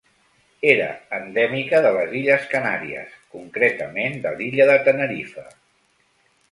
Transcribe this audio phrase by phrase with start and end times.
[0.69, 5.51] Era endèmica de les illes Canàries, concretament de l'illa de Tenerife.